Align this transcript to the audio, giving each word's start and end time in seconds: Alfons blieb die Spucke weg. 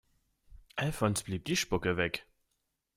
Alfons 0.77 1.21
blieb 1.21 1.45
die 1.45 1.55
Spucke 1.55 1.95
weg. 1.95 2.25